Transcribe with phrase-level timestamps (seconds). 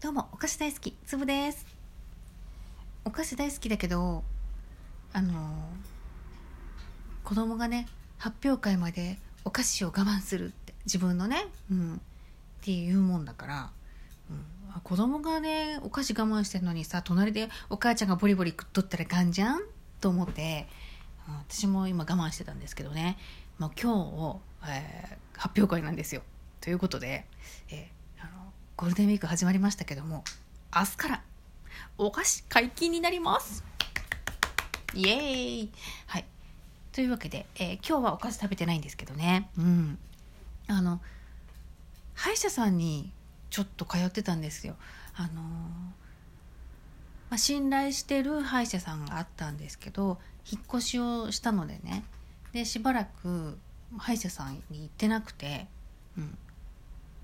[0.00, 1.66] どうもお菓子大好きつぶです。
[3.04, 4.22] お菓子大好きだけど
[5.12, 5.32] あの
[7.24, 11.98] 子供がね発表会までお菓子を我慢するって自分のね、うん、っ
[12.62, 13.70] ていうもんだから、
[14.30, 19.58] うん、子供がねお菓子我慢してるのにさ隣でお母ちゃんがボリボリ食っとったらかんじゃん？
[20.00, 20.68] と思って、
[21.28, 23.18] うん、私も今我慢してたんですけどね、
[23.58, 26.22] まあ、今日、えー、発表会なんですよ。
[26.60, 27.26] ということで、
[27.70, 27.97] えー、
[28.78, 30.22] ゴールデンウィーク始まりましたけども
[30.72, 31.22] 明日から
[31.98, 33.64] お菓子解禁になります。
[34.94, 35.72] イエーイ。
[36.06, 36.24] はい。
[36.92, 39.50] というわけで、えー、今日はお菓子食べてないんですけどね。
[39.58, 39.98] うん。
[40.68, 41.00] あの
[42.14, 43.10] 歯医者さんに
[43.50, 44.76] ちょっと通ってたんですよ。
[45.16, 45.40] あのー、ま
[47.30, 52.04] あ、信頼してる歯医者さんがあったんですけど引っ越しをしたのでね。
[52.52, 53.58] でしばらく
[53.96, 55.66] 歯医者さんに行ってなくて、
[56.16, 56.38] うん、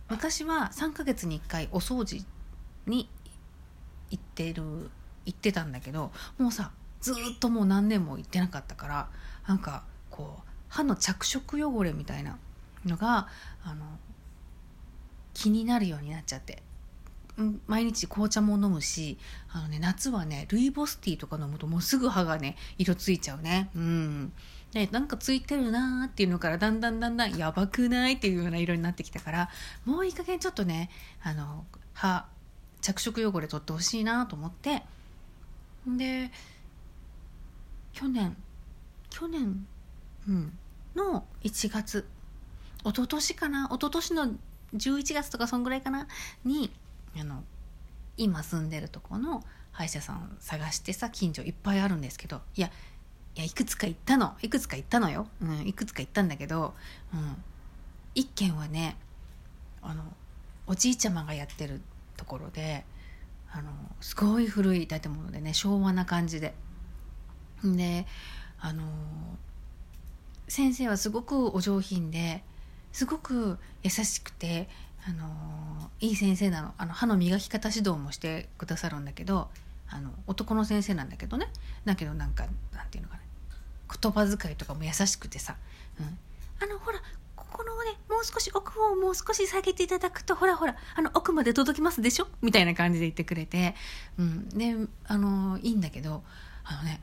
[0.09, 2.25] 昔は3ヶ月に1回お掃除
[2.87, 3.09] に
[4.11, 4.63] 行ってる
[5.27, 9.09] 行ってたんだけどもうさずっともう何年も行ってなかったから
[9.47, 12.39] なんかこう歯の着色汚れみたいな
[12.85, 13.29] のが
[13.65, 13.85] あの
[15.33, 16.63] 気になるようになっちゃって。
[17.67, 19.19] 毎日紅茶も飲むし
[19.53, 23.71] あの、ね、夏はねルイボスティーとか飲むともうすぐ歯がね色ついちゃうね。
[23.75, 24.33] うん。
[24.75, 29.49] でなんかついてるなーっていうのからだんだんだんだんやばくないっていうような色になってきたから
[29.85, 30.91] もういい加減ちょっとね
[31.23, 32.27] あの歯
[32.81, 34.83] 着色汚れ取ってほしいなと思って
[35.87, 36.31] で
[37.93, 38.37] 去年
[39.11, 39.65] 去年、
[40.29, 40.59] うん、
[40.97, 42.05] の1月
[42.85, 44.33] 一昨年かな一昨年の
[44.75, 46.09] 11月とかそんぐらいかな
[46.45, 46.73] に
[47.17, 47.45] あの
[48.17, 52.71] 今住んでるとこの歯医者さん探してさ近所いっぱいあるんですけどいや
[53.37, 54.35] いやいくつか行ったの。
[54.43, 56.75] いくつか行ったのよ、うん、いくつか行ったんだけど、
[57.13, 57.37] うん、
[58.15, 58.97] 一軒はね
[59.83, 60.05] あの
[60.67, 61.81] おじいちゃまがやってる
[62.17, 62.85] ところで
[63.53, 66.55] あのすごい古い建物でね昭和な感じで。
[67.63, 68.07] で
[68.61, 68.85] あの
[70.49, 72.43] 先生はすごくお上品で
[72.93, 74.69] すごく優しくて
[75.07, 76.75] あのいい先生なの。
[76.79, 79.49] あの歯の磨き方指導もしてくださるんだけど
[79.89, 81.49] あの男の先生なんだけどね。
[81.85, 83.24] だけどなんかなんていうのかな。
[83.89, 85.57] 言葉遣いとかも優しくてさ、
[86.01, 86.19] うん、
[86.63, 87.01] あのほら
[87.37, 92.27] ここのねもう少し奥をもう少し下げていただくとほらほらあの奥まで届きますでしょ？
[92.43, 93.75] みたいな感じで言ってくれて、
[94.19, 94.75] うん、で
[95.07, 96.23] あのいいんだけど
[96.65, 97.01] あのね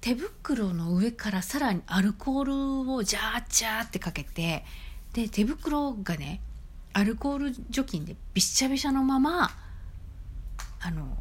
[0.00, 4.64] 手袋の上からさらにアルコールをジャージャーってかけて
[5.12, 6.40] で手袋がね
[6.92, 9.50] アルコール除菌でびしゃびしゃのまま
[10.80, 11.16] あの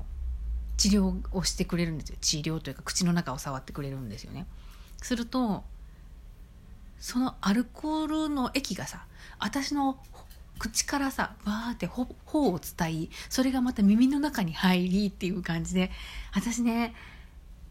[0.77, 2.17] 治療をしてくれるんですよ。
[2.21, 4.45] 治療というか口の中を触ってくれるんですよね。
[5.01, 5.63] すると
[6.99, 9.05] そのアルコールの液がさ
[9.39, 9.99] 私の
[10.59, 15.91] 口からさわーって頬を伝いそれがまた耳の中に入りっていう感じで
[16.33, 16.95] 私ね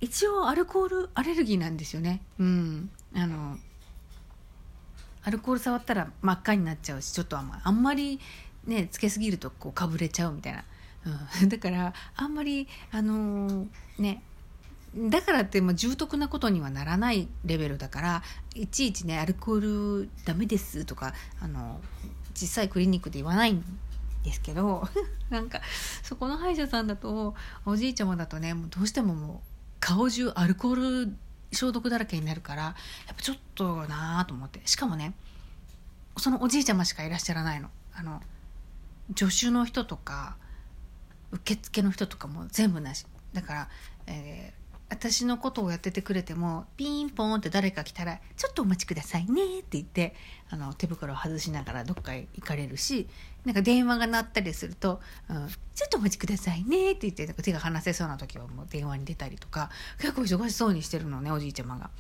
[0.01, 2.21] 一応アルコールアレルギーなんですよね。
[2.39, 2.91] うん。
[3.15, 3.57] あの
[5.25, 8.21] アルコール触ったら真っ赤になっちゃうしちょっとあんまり
[8.67, 10.65] ねつけすぎるとこうかぶれちゃうみたいな、
[11.43, 14.23] うん、 だからあんまりあのー、ね
[14.97, 18.23] だからっても重篤なことにはならないレベルだから
[18.55, 21.81] いちいちねアルコールダメですとかあの
[22.33, 23.63] 実際クリニックで言わないん
[24.25, 24.89] ですけど
[25.29, 25.61] なんか
[26.03, 27.35] そこの歯医者さんだと
[27.67, 29.49] おじいちゃまだとねもうどうしてももう
[29.81, 31.17] 顔中アルコール
[31.53, 32.75] 消毒だらけになるからや
[33.13, 35.15] っぱちょっとなあと思ってしかもね
[36.17, 37.71] そのおじいちゃましかいらっしゃらないの。
[37.95, 38.23] あの
[39.15, 40.37] 助手の人とか
[41.31, 43.69] 受付の人とかも全部なしだから、
[44.07, 50.15] えー、私のことをやっててくれてもピンポンって誰か来たら「ちょっとお待ちくださいね」って言って
[50.49, 53.09] あの手袋を外しながらどっかへ行かれるし
[53.45, 61.81] なんか電話が鳴ったりすると「うん、ちょっとお待ちくださいね」って言ってなんか手が離せそうな時はもう電話に出たりとか結構忙しそうにしてるのねおじいちゃまが。
[61.81, 61.91] だか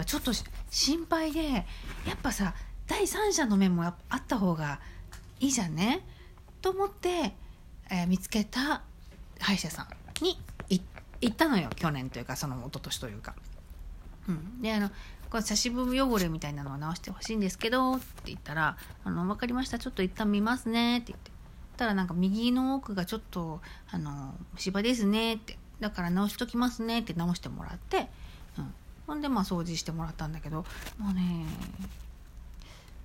[0.00, 0.32] らちょっと
[0.70, 1.60] 心配でや
[2.14, 2.54] っぱさ
[2.88, 4.80] 第三者の面もあった方が
[5.38, 6.04] いいじゃんね？
[6.60, 7.34] と思って、
[7.90, 8.82] えー、見つけた
[9.38, 10.36] 歯医者さんに
[11.20, 11.36] 行っ。
[11.36, 13.34] たのよ去年というかその一昨年というか。
[14.28, 14.90] うん、であの
[15.28, 19.78] これ差し部汚れみたいなのを直してほしいんですけどって言ったら「あの分かりました。
[19.78, 21.34] ちょっと一旦見ますね」って言って。
[21.76, 25.34] たらなんか右の奥がちょっとあの芝ですね。
[25.34, 25.58] って。
[25.80, 27.00] だから直しときますね。
[27.00, 28.08] って直してもらって、
[28.56, 28.74] うん、
[29.08, 30.64] ほんでまあ掃除してもらったんだけど。
[30.98, 31.44] もうね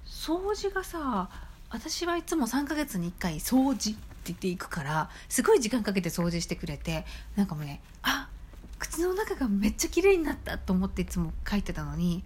[0.05, 1.29] 掃除がさ
[1.69, 3.95] 私はいつも3ヶ月に1回掃除
[4.33, 7.05] って言っていくからすごい時間かけて掃除してくれて
[7.35, 8.29] なんかもうねあ
[8.77, 12.23] 靴の中がめっちゃ綺麗になったと思っていつも書いてたのに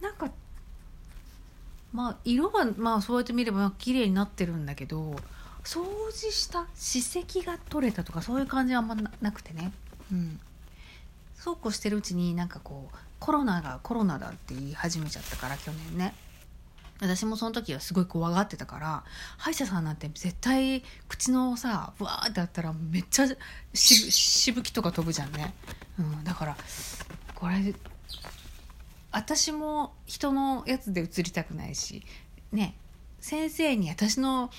[0.00, 0.30] なんか
[1.92, 5.16] まあ色はまあそうやって見れば綺麗になってるんだけど
[5.64, 5.82] 掃
[6.12, 9.72] 除した歯石が取れたとかそういう感じはあんまなくてね。
[10.12, 10.40] うん。
[11.36, 16.14] そうこうしてるうちになんかこうコロナがコロナだって言い始めちゃったから去年ね。
[17.00, 19.04] 私もその時はすごい怖がってたから
[19.36, 23.26] 歯医者さんなんて絶対口のさブワーってやったらめっちゃ
[23.74, 25.54] ししぶきとか飛ぶじゃんね、
[25.98, 26.56] うん、だから
[27.34, 27.74] これ
[29.10, 32.04] 私も人のやつで映りたくないし
[32.52, 32.76] ね
[33.20, 34.50] 先生に私の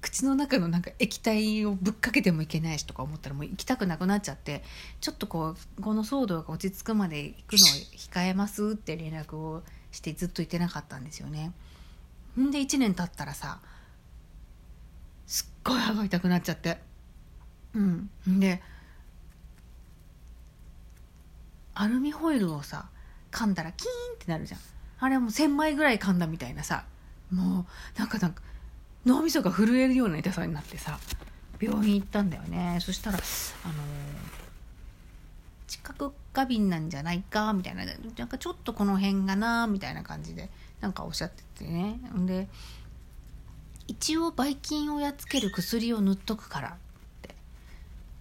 [0.00, 4.62] 口の中のなんか液体をぶっかけてもいけないしとか思ったらもう行きたくなくなっちゃって
[5.00, 9.62] ちょっとこうこの騒動が落ち着くまで行くのを控えますって連絡を
[9.98, 11.52] してずっと行ってなかったんですよね。
[12.38, 13.58] んで1年経ったらさ
[15.26, 16.78] すっごい歯が痛くなっちゃって。
[17.74, 18.08] うん。
[18.38, 18.62] で
[21.74, 22.88] アルミホイルをさ
[23.32, 24.60] 噛んだらキーンってなるじゃん。
[25.00, 26.84] あれはもう1,000枚ぐらい噛んだみたいなさ
[27.32, 27.66] も
[27.96, 28.42] うなんかなんか
[29.04, 30.98] 脳みそが震えるような痛さになってさ
[31.60, 32.78] 病院行ったんだよね。
[32.80, 33.20] そしたらあ
[33.68, 33.76] のー、
[35.68, 37.84] 知覚過敏なんじゃないかみたいな。
[37.84, 40.50] なんかちょっとこの辺がなみたいな感じで
[40.80, 42.00] なんかおっしゃっててね。
[42.26, 42.48] で
[43.86, 46.72] 一応ばい菌をやっつける薬を塗っとくからっ
[47.22, 47.34] て。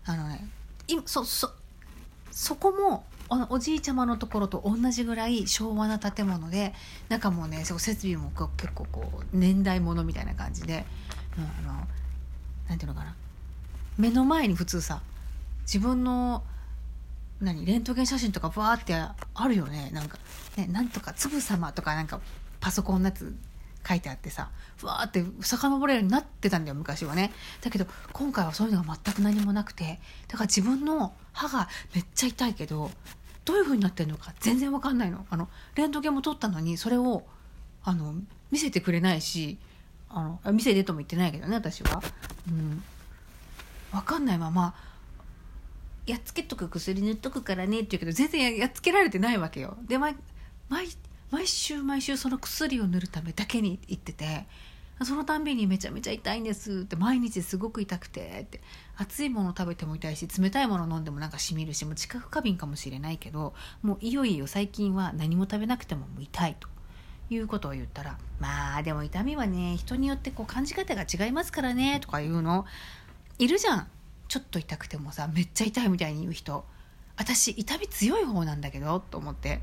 [0.06, 0.48] あのね
[0.88, 1.52] 今そそ
[2.32, 3.06] そこも
[3.50, 6.74] おじいちゃまのところと同じぐらい昭和な建物で
[7.10, 10.86] 中もねそう設備も結構こう年代物みたいな感じで、
[11.38, 11.88] うん、あの
[12.70, 13.16] なんていうのかな。
[13.98, 15.02] 目の前に普通さ
[15.64, 16.44] 自分の
[17.42, 19.92] 何レントゲン写真とかバーってあるよね。
[19.94, 20.18] なんか
[20.56, 22.20] ねなんとか粒様とかなんか
[22.60, 23.36] パソコンのやつ
[23.88, 27.32] 書いてあってさふわーって遡れるようになってたんだよ昔はね。
[27.62, 32.92] だけど今回はそういうのが全く何もなくてだから自分の歯がめっちゃ痛いけど
[33.46, 35.26] どういう風になってるのか全然わかんないの。
[35.30, 37.24] あのレントゲンも撮ったのにそれを
[37.84, 38.16] あの
[38.52, 39.58] 見せてくれないし
[40.10, 42.02] あの見せてとも言ってないけどね私は。
[42.50, 42.84] うん。
[43.92, 44.76] 分かんないまま
[46.08, 49.78] やっつけとく薬塗っとくからねって言うけど全然やっつけられてないわけよ。
[49.86, 50.16] で毎
[50.70, 54.48] 毎週毎週その薬を塗るためだけに行ってて
[55.04, 58.62] そのたんびにめちゃめちゃ痛いんですって毎日すごく痛くてって
[58.96, 63.54] 熱いもの食べても痛いし冷たいもの飲んでもなんかしみるしもう知覚過敏かもしれないけど
[63.84, 66.68] もういよいよ最近は何も食べなくても痛いと。
[67.30, 72.66] いうことを言ったらまあでも痛みはね人によってこう感じ方が違いますからねとか言うの
[73.38, 73.88] いるじゃん。
[74.28, 76.66] ちょっと痛くてもさめっちゃ痛いみたいに言う人
[77.18, 79.62] 私痛み強い方なんだけどと思って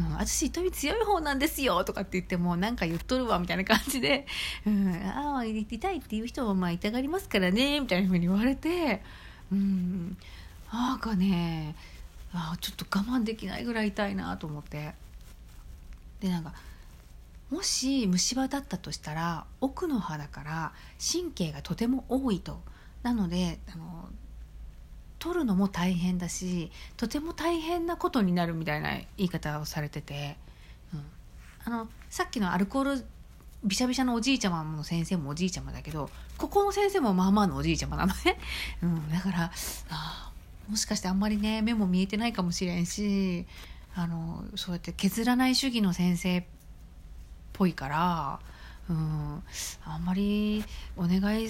[0.00, 4.26] うん、私痛み強い方なんですよとかって言ってもなんか言っとるわみたいな感じで、
[4.66, 9.02] うん、ああ痛いっていう人はまあ痛がりますからねみたいなふうに言われて、
[9.50, 10.16] うん、
[10.72, 11.74] なんかね
[12.32, 14.94] あちょっと我慢できないぐらい痛いなと思って。
[16.20, 16.54] でなんか
[17.50, 20.72] もし虫歯だったとしたら奥の歯だから
[21.12, 22.62] 神経がとても多いと
[23.02, 24.08] なのであの
[25.18, 30.36] 取るのも大変だしとても大変なことになるみたいな言い方をされてて、
[30.92, 31.04] うん、
[31.64, 33.04] あのさっきのアルコール
[33.64, 38.38] びしゃびしゃのおじいちゃまの先生もおじいちゃまだけどここの先生もまあまあのおじいちゃまなのね、
[38.82, 39.52] うん、だから
[39.90, 40.32] あ
[40.68, 43.46] もしかしてあんまりね目も見えてないかもしれんし
[43.94, 46.44] あのそうやって削らない主義の先生っ
[47.52, 48.40] ぽいから、
[48.90, 49.42] うん、
[49.84, 50.64] あんまり
[50.96, 51.48] お願い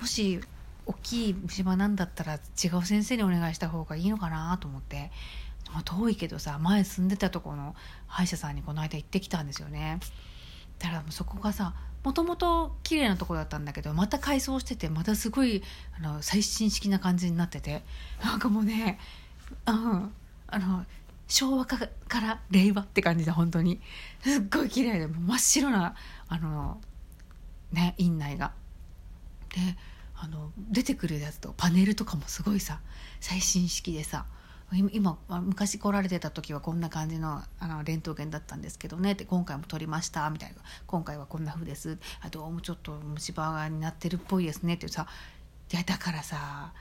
[0.00, 0.40] もし
[0.88, 5.10] 大きい虫歯なんだったら違う先生にお願いした方がいいのかなと思って、
[5.70, 10.00] まあ、遠いけどさ前住んでたとこの歯医者さんにこの間行ってきたんですよね。
[10.78, 11.74] だからそこがさ
[12.04, 15.62] もともと綺麗なとこだったんだけどまた改装しててまたすごい
[15.98, 17.82] あの最新式な感じになってて
[18.24, 18.98] なんかもうね、
[19.66, 20.12] うん、
[20.46, 20.86] あの
[21.26, 23.80] 昭和から令和って感じで本当に。
[24.22, 25.94] すっごい綺麗で真っ白な
[26.28, 26.80] あの
[27.72, 28.52] ね院内が。
[29.50, 29.76] で
[30.20, 32.80] あの出てくるやつとパネルとかもすごいさ
[33.20, 34.26] 最新式でさ
[34.92, 40.56] 今昔来られてた時はこんな感じのあのレントゲンだったんですけどねって今回も撮りましたみたいな。
[40.86, 41.96] 今回はこんな風です。
[42.20, 45.06] あどうもちょっと虫歯になってるっぽいですねってさ
[45.72, 46.72] いやだからさ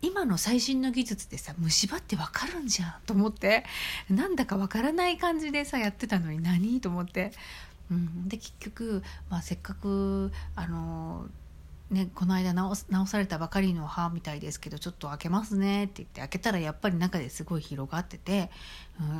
[0.00, 3.64] 今の最新の技術でさ虫歯って分かるんじゃんと思って
[4.10, 7.30] なんだか分からない感じでさやってたのに何と思って、
[7.92, 11.26] うん、で結局、まあ、せっかくあの
[11.92, 18.50] ね、この間直直されたばかりの歯みたいですけどちょっと開けますねって言って開けたらやっぱり中ですごい広がってて、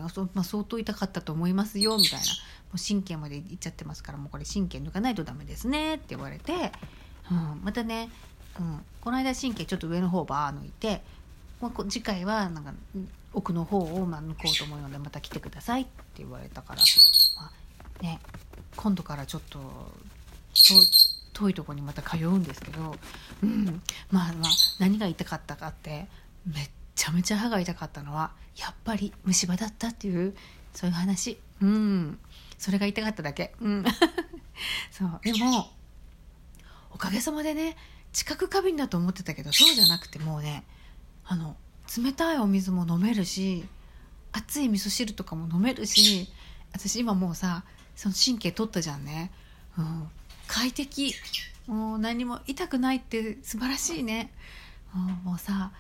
[0.03, 6.73] うんそまあ、相当痛かったと思いますよみたいなもう神経までいっちゃってますからもうこれ神経抜かないとダメですねって言われて、
[7.31, 8.09] うん、またね、
[8.59, 11.03] うん、この間神経ちょっと上の方バー抜いて、
[11.61, 12.73] まあ、次回はなんか
[13.35, 16.81] 奥の方をまあ抜こうと思うのでまた来てくださいって言われたから、
[17.37, 17.51] ま
[18.01, 18.19] あね、
[18.77, 19.61] 今度からちょっと。
[21.33, 22.97] 遠いとこにまた通うんですけど、
[23.43, 26.07] うん、まあまあ何が痛かったかって
[26.47, 30.35] めっちゃめちゃ歯が痛かったのはやっぱり虫歯だったっていう
[30.75, 31.39] そういう話。
[31.61, 32.19] うん。
[32.59, 33.55] それが痛かっただけ。
[33.61, 33.85] うん。
[34.91, 35.21] そう。
[35.23, 35.71] でも
[36.91, 37.77] おかげさまでね
[38.13, 40.65] 知覚過敏だと思ってたけどそうじゃなくてもうね
[41.25, 41.57] あの
[41.97, 43.65] 冷たいお水も飲めるし
[44.33, 46.29] 熱い味噌汁とかも飲めるし
[46.73, 47.65] 私今もうさ
[47.97, 49.31] その神経取ったじゃんね、
[49.79, 50.09] うん、
[50.53, 51.15] 快適。
[51.67, 54.31] もう何も痛くないって素晴らしいね、
[55.25, 55.73] もうさ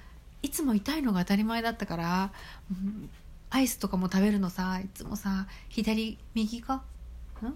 [0.42, 2.32] いつも痛いのが当たり前だったから、
[2.70, 3.10] うん
[3.50, 6.76] アイスとかも食べるのさいつもさ左右か？
[6.76, 7.54] ん？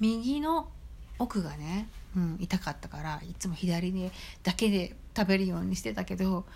[0.00, 0.70] 右の
[1.18, 4.10] 奥がね、うん、痛かったからいつも左で
[4.42, 6.46] だけで食べるようにしてたけど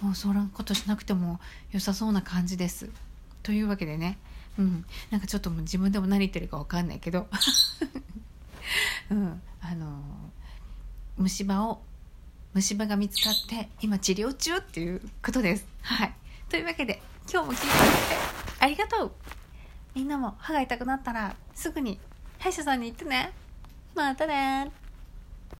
[0.00, 1.40] もうそんなことしなくても
[1.72, 2.88] 良さそうな感じです。
[3.42, 4.16] というわけでね、
[4.60, 7.26] うん、なんかちょっともう自分でも何言ってるか分かんないけど、
[9.10, 10.02] うん、あの
[11.16, 11.82] 虫歯を
[12.52, 15.66] 虫歯が見つかって今治療中っていうことです。
[15.82, 16.14] はい、
[16.48, 19.12] というわけで今日も聞いてくれてありがとう。
[19.94, 22.00] みんなも歯が痛くなったらすぐに
[22.38, 23.32] 歯医者さんに行ってね。
[23.94, 24.70] またね